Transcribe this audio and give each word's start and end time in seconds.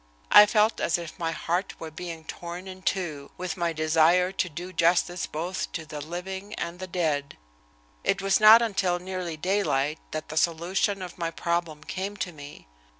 I 0.31 0.47
felt 0.47 0.81
as 0.81 0.97
if 0.97 1.19
my 1.19 1.31
heart 1.31 1.79
were 1.79 1.91
being 1.91 2.23
torn 2.23 2.67
in 2.67 2.81
two, 2.81 3.29
with 3.37 3.55
my 3.55 3.71
desire 3.71 4.31
to 4.31 4.49
do 4.49 4.73
justice 4.73 5.27
both 5.27 5.71
to 5.73 5.85
the 5.85 6.01
living 6.01 6.55
and 6.55 6.79
the 6.79 6.87
dead. 6.87 7.37
It 8.03 8.19
was 8.19 8.39
not 8.39 8.63
until 8.63 8.97
nearly 8.97 9.37
daylight 9.37 9.99
that 10.09 10.29
the 10.29 10.37
solution 10.37 11.03
of 11.03 11.19
my 11.19 11.29
problem 11.29 11.83
came 11.83 12.17
to 12.17 12.31
me. 12.31 12.67